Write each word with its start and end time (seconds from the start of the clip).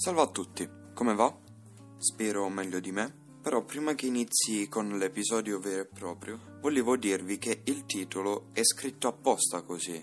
Salve 0.00 0.20
a 0.20 0.28
tutti, 0.28 0.70
come 0.94 1.12
va? 1.12 1.36
Spero 1.96 2.48
meglio 2.48 2.78
di 2.78 2.92
me. 2.92 3.12
Però 3.42 3.64
prima 3.64 3.96
che 3.96 4.06
inizi 4.06 4.68
con 4.68 4.96
l'episodio 4.96 5.58
vero 5.58 5.82
e 5.82 5.86
proprio, 5.86 6.38
volevo 6.60 6.96
dirvi 6.96 7.36
che 7.36 7.62
il 7.64 7.84
titolo 7.84 8.46
è 8.52 8.62
scritto 8.62 9.08
apposta 9.08 9.62
così. 9.62 10.00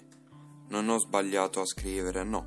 Non 0.67 0.89
ho 0.89 0.99
sbagliato 0.99 1.61
a 1.61 1.65
scrivere, 1.65 2.25
no. 2.25 2.45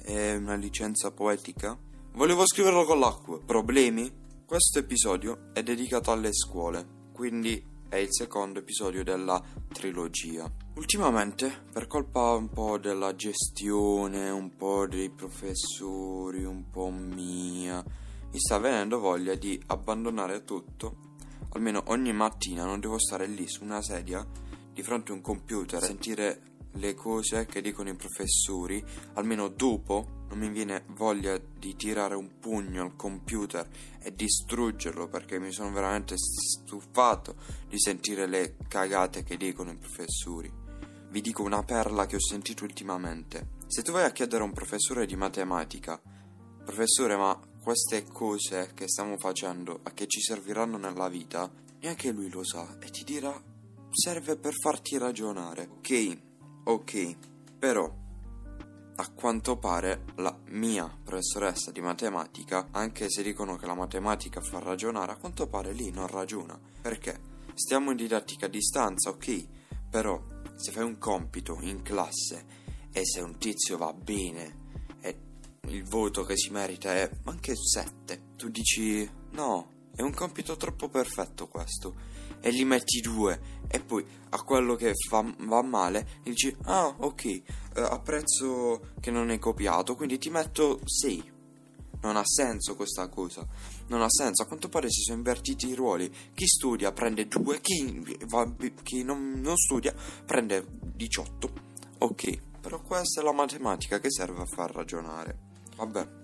È 0.00 0.36
una 0.36 0.54
licenza 0.54 1.10
poetica? 1.10 1.76
Volevo 2.12 2.46
scriverlo 2.46 2.84
con 2.84 3.00
l'acqua. 3.00 3.40
Problemi? 3.44 4.12
Questo 4.46 4.78
episodio 4.78 5.52
è 5.52 5.64
dedicato 5.64 6.12
alle 6.12 6.32
scuole, 6.32 6.86
quindi 7.12 7.60
è 7.88 7.96
il 7.96 8.12
secondo 8.12 8.60
episodio 8.60 9.02
della 9.02 9.42
trilogia. 9.72 10.48
Ultimamente, 10.78 11.64
per 11.72 11.88
colpa 11.88 12.34
un 12.34 12.50
po' 12.50 12.78
della 12.78 13.16
gestione, 13.16 14.30
un 14.30 14.54
po' 14.54 14.86
dei 14.86 15.10
professori, 15.10 16.44
un 16.44 16.70
po' 16.70 16.88
mia, 16.88 17.84
mi 18.30 18.38
sta 18.38 18.58
venendo 18.58 19.00
voglia 19.00 19.34
di 19.34 19.60
abbandonare 19.66 20.44
tutto. 20.44 21.16
Almeno 21.54 21.82
ogni 21.86 22.12
mattina 22.12 22.64
non 22.64 22.78
devo 22.78 22.96
stare 22.96 23.26
lì 23.26 23.48
su 23.48 23.64
una 23.64 23.82
sedia 23.82 24.24
di 24.72 24.80
fronte 24.84 25.10
a 25.10 25.16
un 25.16 25.20
computer 25.20 25.82
e 25.82 25.86
sentire 25.86 26.42
le 26.74 26.94
cose 26.94 27.44
che 27.46 27.60
dicono 27.60 27.88
i 27.88 27.96
professori, 27.96 28.82
almeno 29.14 29.48
dopo 29.48 30.26
non 30.28 30.38
mi 30.38 30.48
viene 30.48 30.84
voglia 30.90 31.36
di 31.58 31.74
tirare 31.74 32.14
un 32.14 32.38
pugno 32.38 32.84
al 32.84 32.94
computer 32.94 33.68
e 33.98 34.14
distruggerlo 34.14 35.08
perché 35.08 35.40
mi 35.40 35.50
sono 35.50 35.72
veramente 35.72 36.14
stufato 36.16 37.34
di 37.68 37.80
sentire 37.80 38.26
le 38.26 38.54
cagate 38.68 39.24
che 39.24 39.36
dicono 39.36 39.72
i 39.72 39.76
professori. 39.76 40.66
Vi 41.10 41.20
dico 41.22 41.42
una 41.42 41.62
perla 41.62 42.04
che 42.06 42.16
ho 42.16 42.20
sentito 42.20 42.64
ultimamente. 42.64 43.56
Se 43.66 43.82
tu 43.82 43.92
vai 43.92 44.04
a 44.04 44.12
chiedere 44.12 44.42
a 44.42 44.46
un 44.46 44.52
professore 44.52 45.06
di 45.06 45.16
matematica, 45.16 46.00
professore, 46.64 47.16
ma 47.16 47.38
queste 47.62 48.04
cose 48.04 48.72
che 48.74 48.88
stiamo 48.88 49.16
facendo 49.16 49.80
a 49.84 49.92
che 49.92 50.06
ci 50.06 50.20
serviranno 50.20 50.76
nella 50.76 51.08
vita, 51.08 51.50
neanche 51.80 52.10
lui 52.10 52.28
lo 52.28 52.44
sa 52.44 52.76
e 52.78 52.90
ti 52.90 53.04
dirà 53.04 53.42
serve 53.90 54.36
per 54.36 54.52
farti 54.54 54.98
ragionare. 54.98 55.68
Ok, 55.78 56.18
ok, 56.64 57.16
però 57.58 57.90
a 59.00 59.10
quanto 59.10 59.56
pare 59.56 60.04
la 60.16 60.36
mia 60.48 60.92
professoressa 61.04 61.70
di 61.70 61.80
matematica, 61.80 62.68
anche 62.72 63.08
se 63.08 63.22
dicono 63.22 63.56
che 63.56 63.66
la 63.66 63.74
matematica 63.74 64.40
fa 64.40 64.58
ragionare, 64.58 65.12
a 65.12 65.16
quanto 65.16 65.46
pare 65.46 65.72
lì 65.72 65.90
non 65.90 66.06
ragiona. 66.06 66.58
Perché? 66.80 67.36
Stiamo 67.54 67.92
in 67.92 67.96
didattica 67.96 68.46
a 68.46 68.50
distanza, 68.50 69.10
ok, 69.10 69.46
però 69.88 70.22
se 70.56 70.72
fai 70.72 70.84
un 70.84 70.98
compito 70.98 71.58
in 71.60 71.82
classe 71.82 72.44
e 72.92 73.04
se 73.04 73.20
un 73.20 73.38
tizio 73.38 73.76
va 73.76 73.92
bene 73.92 74.66
e 75.00 75.16
il 75.68 75.84
voto 75.84 76.24
che 76.24 76.36
si 76.36 76.50
merita 76.50 76.94
è 76.94 77.10
anche 77.24 77.54
7, 77.54 78.22
tu 78.36 78.48
dici 78.48 79.08
no, 79.32 79.70
è 79.94 80.02
un 80.02 80.12
compito 80.12 80.56
troppo 80.56 80.88
perfetto 80.88 81.48
questo. 81.48 82.16
E 82.40 82.52
gli 82.52 82.64
metti 82.64 83.00
due 83.00 83.56
e 83.66 83.80
poi 83.80 84.06
a 84.30 84.42
quello 84.42 84.76
che 84.76 84.92
fa, 85.08 85.24
va 85.40 85.60
male 85.62 86.20
dici 86.22 86.54
ah 86.66 86.86
ok 86.86 87.24
eh, 87.24 87.42
apprezzo 87.74 88.92
che 89.00 89.10
non 89.10 89.30
hai 89.30 89.40
copiato 89.40 89.96
quindi 89.96 90.18
ti 90.18 90.30
metto 90.30 90.78
6 90.84 91.32
non 92.00 92.16
ha 92.16 92.24
senso 92.24 92.74
questa 92.74 93.08
cosa. 93.08 93.46
Non 93.88 94.02
ha 94.02 94.10
senso. 94.10 94.42
A 94.42 94.46
quanto 94.46 94.68
pare 94.68 94.90
si 94.90 95.02
sono 95.02 95.18
invertiti 95.18 95.68
i 95.68 95.74
ruoli. 95.74 96.12
Chi 96.34 96.46
studia 96.46 96.92
prende 96.92 97.26
2 97.26 97.60
chi, 97.60 98.16
va, 98.26 98.50
chi 98.82 99.02
non, 99.02 99.40
non 99.40 99.56
studia 99.56 99.94
prende 100.24 100.64
18 100.94 101.66
ok 101.98 102.46
però 102.60 102.80
questa 102.82 103.20
è 103.20 103.24
la 103.24 103.32
matematica 103.32 103.98
che 103.98 104.10
serve 104.10 104.42
a 104.42 104.46
far 104.46 104.72
ragionare. 104.72 105.38
Vabbè 105.76 106.16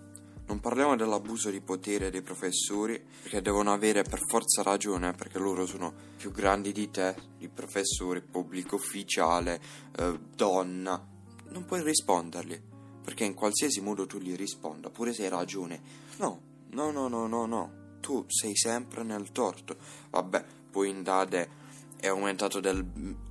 non 0.46 0.60
parliamo 0.60 0.94
dell'abuso 0.94 1.48
di 1.48 1.62
potere 1.62 2.10
dei 2.10 2.20
professori, 2.20 3.02
che 3.22 3.40
devono 3.40 3.72
avere 3.72 4.02
per 4.02 4.20
forza 4.28 4.62
ragione, 4.62 5.14
perché 5.14 5.38
loro 5.38 5.64
sono 5.64 5.90
più 6.18 6.32
grandi 6.32 6.70
di 6.70 6.90
te, 6.90 7.14
di 7.38 7.48
professore, 7.48 8.20
pubblico 8.20 8.74
ufficiale, 8.74 9.58
eh, 9.96 10.20
donna. 10.36 11.02
Non 11.48 11.64
puoi 11.64 11.82
risponderli, 11.82 12.62
perché 13.04 13.24
in 13.24 13.34
qualsiasi 13.34 13.82
modo 13.82 14.06
tu 14.06 14.18
gli 14.18 14.34
risponda, 14.34 14.88
pure 14.88 15.12
se 15.12 15.24
hai 15.24 15.28
ragione. 15.28 15.80
No, 16.16 16.40
no, 16.70 16.90
no, 16.90 17.06
no, 17.06 17.26
no, 17.26 17.44
no. 17.44 17.72
Tu 18.00 18.24
sei 18.28 18.56
sempre 18.56 19.02
nel 19.02 19.30
torto. 19.30 19.76
Vabbè, 20.10 20.44
poi 20.70 20.88
in 20.88 21.02
Dade 21.02 21.62
è 22.00 22.08
aumentato 22.08 22.60
del 22.60 22.84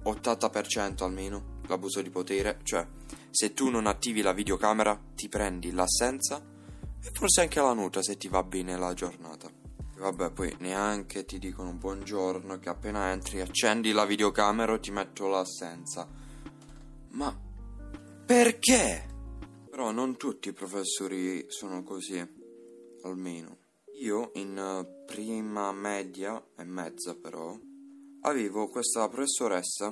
80% 0.03 1.03
almeno 1.03 1.59
l'abuso 1.67 2.01
di 2.01 2.09
potere, 2.09 2.59
cioè 2.63 2.87
se 3.31 3.53
tu 3.53 3.69
non 3.69 3.87
attivi 3.87 4.21
la 4.21 4.33
videocamera 4.33 4.99
ti 5.15 5.27
prendi 5.27 5.71
l'assenza 5.71 6.41
e 7.01 7.09
forse 7.11 7.41
anche 7.41 7.59
la 7.59 7.73
nota 7.73 8.01
se 8.01 8.15
ti 8.15 8.27
va 8.27 8.43
bene 8.43 8.77
la 8.77 8.93
giornata. 8.93 9.49
Vabbè, 9.97 10.31
poi 10.31 10.55
neanche 10.59 11.25
ti 11.25 11.39
dicono 11.39 11.73
buongiorno 11.73 12.59
che 12.59 12.69
appena 12.69 13.11
entri 13.11 13.41
accendi 13.41 13.91
la 13.91 14.05
videocamera 14.05 14.73
o 14.73 14.79
ti 14.79 14.91
metto 14.91 15.27
l'assenza. 15.27 16.07
Ma 17.11 17.35
perché? 18.25 19.12
Però 19.73 19.89
non 19.89 20.17
tutti 20.17 20.49
i 20.49 20.53
professori 20.53 21.45
sono 21.47 21.81
così, 21.81 22.23
almeno. 23.01 23.57
Io 24.01 24.29
in 24.35 24.87
prima 25.07 25.71
media 25.71 26.39
e 26.55 26.63
mezza 26.63 27.15
però 27.15 27.57
avevo 28.21 28.69
questa 28.69 29.09
professoressa, 29.09 29.91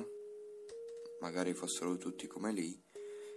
magari 1.18 1.52
fossero 1.54 1.96
tutti 1.96 2.28
come 2.28 2.52
lei, 2.52 2.80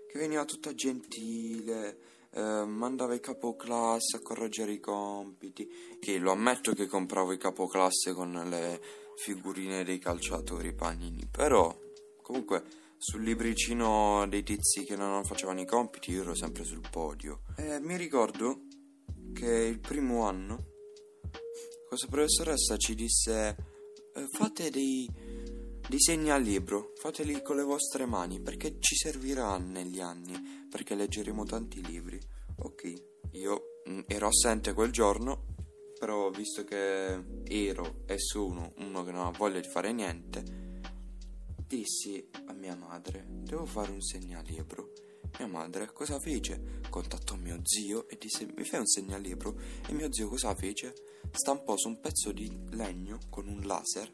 che 0.07 0.19
veniva 0.19 0.45
tutta 0.45 0.75
gentile, 0.75 1.97
eh, 2.29 2.63
mandava 2.63 3.15
i 3.15 3.19
capoclasse 3.19 4.17
a 4.17 4.21
correggere 4.21 4.73
i 4.73 4.79
compiti. 4.79 5.67
Che 5.99 6.17
lo 6.19 6.31
ammetto 6.31 6.73
che 6.73 6.85
compravo 6.85 7.31
i 7.31 7.39
capoclasse 7.39 8.13
con 8.13 8.31
le 8.47 8.79
figurine 9.15 9.83
dei 9.83 9.97
calciatori 9.97 10.75
panini, 10.75 11.25
però 11.25 11.75
comunque 12.21 12.84
sul 13.05 13.21
libricino 13.21 14.25
dei 14.27 14.41
tizi 14.41 14.83
che 14.83 14.95
non 14.95 15.23
facevano 15.25 15.61
i 15.61 15.65
compiti 15.65 16.09
io 16.09 16.23
ero 16.23 16.33
sempre 16.33 16.63
sul 16.63 16.81
podio. 16.89 17.41
E 17.55 17.79
mi 17.79 17.97
ricordo 17.97 18.61
che 19.31 19.45
il 19.45 19.79
primo 19.79 20.23
anno 20.23 20.73
questa 21.87 22.07
professoressa 22.07 22.77
ci 22.77 22.95
disse 22.95 23.55
eh, 24.15 24.27
fate 24.31 24.71
dei 24.71 25.07
disegni 25.87 26.31
al 26.31 26.41
libro, 26.41 26.93
fateli 26.95 27.43
con 27.43 27.57
le 27.57 27.63
vostre 27.63 28.07
mani 28.07 28.41
perché 28.41 28.77
ci 28.79 28.95
servirà 28.95 29.55
negli 29.59 29.99
anni, 29.99 30.65
perché 30.67 30.95
leggeremo 30.95 31.43
tanti 31.43 31.85
libri. 31.85 32.19
Ok, 32.57 32.91
io 33.33 33.81
mm, 33.87 33.99
ero 34.07 34.27
assente 34.27 34.73
quel 34.73 34.89
giorno, 34.89 35.45
però 35.99 36.31
visto 36.31 36.63
che 36.63 37.23
ero 37.43 38.01
e 38.07 38.17
sono 38.17 38.73
uno 38.77 39.03
che 39.03 39.11
non 39.11 39.27
ha 39.27 39.31
voglia 39.37 39.59
di 39.59 39.67
fare 39.67 39.93
niente, 39.93 40.65
dissi 41.67 42.29
mia 42.65 42.75
madre, 42.75 43.23
devo 43.27 43.65
fare 43.65 43.91
un 43.91 44.01
segnalibro. 44.01 44.91
Mia 45.37 45.47
madre 45.47 45.91
cosa 45.93 46.19
fece? 46.19 46.79
Contattò 46.89 47.35
mio 47.35 47.59
zio 47.63 48.07
e 48.09 48.17
disse 48.17 48.51
mi 48.55 48.63
fai 48.63 48.79
un 48.79 48.87
segnalibro? 48.87 49.55
E 49.87 49.93
mio 49.93 50.11
zio 50.11 50.27
cosa 50.27 50.55
fece? 50.55 50.95
Stampò 51.29 51.77
su 51.77 51.89
un 51.89 51.99
pezzo 51.99 52.31
di 52.31 52.51
legno 52.71 53.19
con 53.29 53.47
un 53.47 53.61
laser 53.61 54.11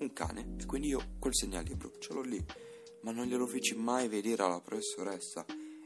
un 0.00 0.12
cane 0.12 0.56
e 0.58 0.66
quindi 0.66 0.88
io 0.88 1.16
quel 1.18 1.34
segnalibro 1.34 1.92
ce 1.98 2.12
l'ho 2.12 2.22
lì, 2.22 2.42
ma 3.02 3.12
non 3.12 3.26
glielo 3.26 3.46
feci 3.46 3.74
mai 3.74 4.08
vedere 4.08 4.42
alla 4.42 4.60
professoressa 4.60 5.44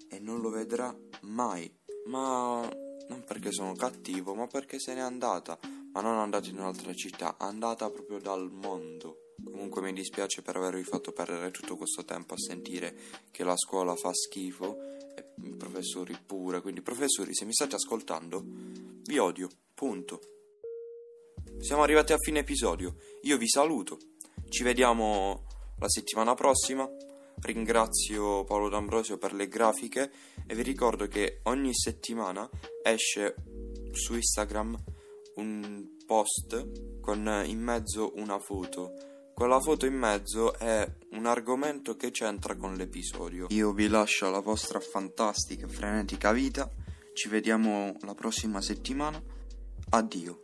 e 0.08 0.18
non 0.18 0.40
lo 0.40 0.50
vedrà 0.50 0.92
mai. 1.22 1.72
Ma 2.06 2.68
non 3.08 3.24
perché 3.24 3.52
sono 3.52 3.74
cattivo, 3.74 4.34
ma 4.34 4.46
perché 4.48 4.80
se 4.80 4.94
n'è 4.94 5.00
andata, 5.00 5.58
ma 5.92 6.00
non 6.00 6.16
è 6.16 6.20
andata 6.20 6.48
in 6.48 6.58
un'altra 6.58 6.92
città, 6.92 7.36
è 7.36 7.44
andata 7.44 7.88
proprio 7.88 8.18
dal 8.18 8.50
mondo. 8.50 9.23
Comunque 9.64 9.90
mi 9.90 9.98
dispiace 9.98 10.42
per 10.42 10.56
avervi 10.56 10.82
fatto 10.82 11.10
perdere 11.12 11.50
tutto 11.50 11.78
questo 11.78 12.04
tempo 12.04 12.34
a 12.34 12.38
sentire 12.38 12.94
che 13.30 13.44
la 13.44 13.56
scuola 13.56 13.96
fa 13.96 14.12
schifo 14.12 14.76
e 15.16 15.24
i 15.42 15.56
professori 15.56 16.14
pure, 16.26 16.60
quindi 16.60 16.82
professori 16.82 17.34
se 17.34 17.46
mi 17.46 17.54
state 17.54 17.74
ascoltando 17.74 18.44
vi 18.44 19.16
odio, 19.16 19.48
punto. 19.72 20.20
Siamo 21.60 21.82
arrivati 21.82 22.12
a 22.12 22.18
fine 22.18 22.40
episodio. 22.40 22.96
Io 23.22 23.38
vi 23.38 23.48
saluto. 23.48 23.96
Ci 24.50 24.62
vediamo 24.64 25.46
la 25.78 25.88
settimana 25.88 26.34
prossima. 26.34 26.86
Ringrazio 27.40 28.44
Paolo 28.44 28.68
D'Ambrosio 28.68 29.16
per 29.16 29.32
le 29.32 29.48
grafiche 29.48 30.12
e 30.46 30.54
vi 30.54 30.62
ricordo 30.62 31.06
che 31.06 31.40
ogni 31.44 31.74
settimana 31.74 32.46
esce 32.82 33.34
su 33.92 34.14
Instagram 34.14 34.78
un 35.36 35.96
post 36.04 37.00
con 37.00 37.42
in 37.46 37.60
mezzo 37.60 38.12
una 38.16 38.38
foto. 38.38 39.13
Quella 39.34 39.58
foto 39.58 39.84
in 39.84 39.94
mezzo 39.94 40.56
è 40.56 40.88
un 41.10 41.26
argomento 41.26 41.96
che 41.96 42.12
c'entra 42.12 42.54
con 42.54 42.74
l'episodio. 42.74 43.46
Io 43.50 43.72
vi 43.72 43.88
lascio 43.88 44.28
alla 44.28 44.38
vostra 44.38 44.78
fantastica 44.78 45.66
e 45.66 45.68
frenetica 45.68 46.30
vita. 46.30 46.70
Ci 47.12 47.28
vediamo 47.28 47.96
la 48.02 48.14
prossima 48.14 48.60
settimana. 48.60 49.20
Addio. 49.90 50.43